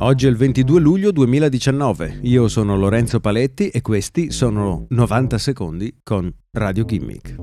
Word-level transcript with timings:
Oggi 0.00 0.26
è 0.26 0.28
il 0.28 0.36
22 0.36 0.78
luglio 0.78 1.10
2019, 1.10 2.18
io 2.24 2.48
sono 2.48 2.76
Lorenzo 2.76 3.18
Paletti 3.18 3.70
e 3.70 3.80
questi 3.80 4.30
sono 4.30 4.84
90 4.90 5.38
secondi 5.38 6.00
con 6.02 6.30
Radio 6.50 6.84
Gimmick. 6.84 7.34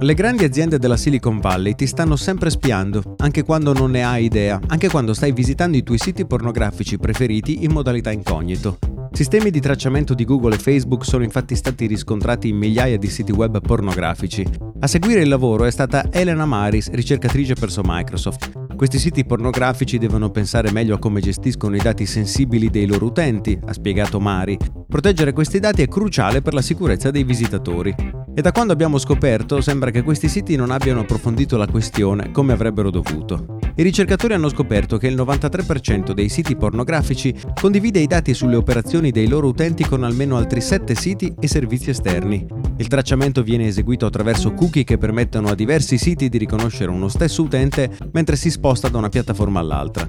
Le 0.00 0.14
grandi 0.14 0.42
aziende 0.42 0.80
della 0.80 0.96
Silicon 0.96 1.38
Valley 1.38 1.76
ti 1.76 1.86
stanno 1.86 2.16
sempre 2.16 2.50
spiando, 2.50 3.14
anche 3.18 3.44
quando 3.44 3.72
non 3.72 3.92
ne 3.92 4.04
hai 4.04 4.24
idea, 4.24 4.60
anche 4.66 4.88
quando 4.88 5.14
stai 5.14 5.30
visitando 5.30 5.76
i 5.76 5.84
tuoi 5.84 5.98
siti 5.98 6.26
pornografici 6.26 6.98
preferiti 6.98 7.62
in 7.62 7.70
modalità 7.70 8.10
incognito. 8.10 8.78
Sistemi 9.12 9.50
di 9.50 9.60
tracciamento 9.60 10.14
di 10.14 10.24
Google 10.24 10.56
e 10.56 10.58
Facebook 10.58 11.04
sono 11.04 11.22
infatti 11.22 11.54
stati 11.54 11.86
riscontrati 11.86 12.48
in 12.48 12.56
migliaia 12.56 12.98
di 12.98 13.08
siti 13.08 13.30
web 13.30 13.60
pornografici. 13.60 14.44
A 14.80 14.86
seguire 14.88 15.20
il 15.20 15.28
lavoro 15.28 15.64
è 15.64 15.70
stata 15.70 16.08
Elena 16.10 16.44
Maris, 16.44 16.90
ricercatrice 16.90 17.54
presso 17.54 17.82
Microsoft. 17.84 18.67
Questi 18.78 19.00
siti 19.00 19.24
pornografici 19.24 19.98
devono 19.98 20.30
pensare 20.30 20.70
meglio 20.70 20.94
a 20.94 20.98
come 21.00 21.20
gestiscono 21.20 21.74
i 21.74 21.80
dati 21.80 22.06
sensibili 22.06 22.70
dei 22.70 22.86
loro 22.86 23.06
utenti, 23.06 23.58
ha 23.66 23.72
spiegato 23.72 24.20
Mari. 24.20 24.56
Proteggere 24.86 25.32
questi 25.32 25.58
dati 25.58 25.82
è 25.82 25.88
cruciale 25.88 26.42
per 26.42 26.54
la 26.54 26.62
sicurezza 26.62 27.10
dei 27.10 27.24
visitatori. 27.24 27.92
E 28.32 28.40
da 28.40 28.52
quando 28.52 28.72
abbiamo 28.72 28.98
scoperto 28.98 29.60
sembra 29.60 29.90
che 29.90 30.04
questi 30.04 30.28
siti 30.28 30.54
non 30.54 30.70
abbiano 30.70 31.00
approfondito 31.00 31.56
la 31.56 31.66
questione 31.66 32.30
come 32.30 32.52
avrebbero 32.52 32.92
dovuto. 32.92 33.57
I 33.78 33.82
ricercatori 33.84 34.34
hanno 34.34 34.48
scoperto 34.48 34.98
che 34.98 35.06
il 35.06 35.14
93% 35.14 36.10
dei 36.10 36.28
siti 36.28 36.56
pornografici 36.56 37.32
condivide 37.54 38.00
i 38.00 38.08
dati 38.08 38.34
sulle 38.34 38.56
operazioni 38.56 39.12
dei 39.12 39.28
loro 39.28 39.46
utenti 39.46 39.84
con 39.84 40.02
almeno 40.02 40.36
altri 40.36 40.60
7 40.60 40.96
siti 40.96 41.32
e 41.38 41.46
servizi 41.46 41.90
esterni. 41.90 42.44
Il 42.78 42.88
tracciamento 42.88 43.44
viene 43.44 43.68
eseguito 43.68 44.04
attraverso 44.04 44.52
cookie 44.52 44.82
che 44.82 44.98
permettono 44.98 45.46
a 45.46 45.54
diversi 45.54 45.96
siti 45.96 46.28
di 46.28 46.38
riconoscere 46.38 46.90
uno 46.90 47.06
stesso 47.06 47.40
utente 47.44 47.88
mentre 48.10 48.34
si 48.34 48.50
sposta 48.50 48.88
da 48.88 48.98
una 48.98 49.10
piattaforma 49.10 49.60
all'altra. 49.60 50.08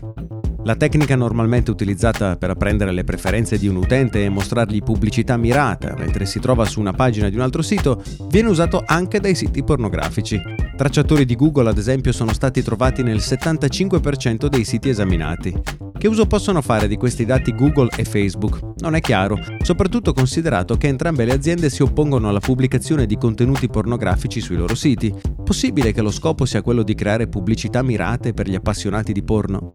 La 0.63 0.75
tecnica 0.75 1.15
normalmente 1.15 1.69
utilizzata 1.69 2.37
per 2.37 2.49
apprendere 2.49 2.91
le 2.91 3.03
preferenze 3.03 3.59
di 3.59 3.67
un 3.67 3.75
utente 3.75 4.25
e 4.25 4.29
mostrargli 4.29 4.81
pubblicità 4.81 5.37
mirata 5.37 5.93
mentre 5.95 6.25
si 6.25 6.39
trova 6.39 6.65
su 6.65 6.79
una 6.79 6.93
pagina 6.93 7.29
di 7.29 7.35
un 7.35 7.41
altro 7.41 7.61
sito 7.61 8.01
viene 8.29 8.49
usato 8.49 8.81
anche 8.83 9.19
dai 9.19 9.35
siti 9.35 9.63
pornografici. 9.63 10.68
Tracciatori 10.79 11.25
di 11.25 11.35
Google, 11.35 11.67
ad 11.67 11.77
esempio, 11.77 12.13
sono 12.13 12.31
stati 12.31 12.63
trovati 12.63 13.03
nel 13.03 13.17
75% 13.17 14.45
dei 14.45 14.63
siti 14.63 14.87
esaminati. 14.87 15.53
Che 15.91 16.07
uso 16.07 16.25
possono 16.25 16.61
fare 16.61 16.87
di 16.87 16.95
questi 16.95 17.25
dati 17.25 17.53
Google 17.53 17.89
e 17.97 18.05
Facebook? 18.05 18.61
Non 18.77 18.95
è 18.95 19.01
chiaro, 19.01 19.37
soprattutto 19.61 20.13
considerato 20.13 20.77
che 20.77 20.87
entrambe 20.87 21.25
le 21.25 21.33
aziende 21.33 21.69
si 21.69 21.81
oppongono 21.81 22.29
alla 22.29 22.39
pubblicazione 22.39 23.05
di 23.05 23.17
contenuti 23.17 23.67
pornografici 23.67 24.39
sui 24.39 24.55
loro 24.55 24.73
siti. 24.73 25.13
Possibile 25.43 25.91
che 25.91 26.01
lo 26.01 26.11
scopo 26.11 26.45
sia 26.45 26.61
quello 26.61 26.83
di 26.83 26.95
creare 26.95 27.27
pubblicità 27.27 27.83
mirate 27.83 28.31
per 28.31 28.47
gli 28.47 28.55
appassionati 28.55 29.11
di 29.11 29.21
porno? 29.21 29.73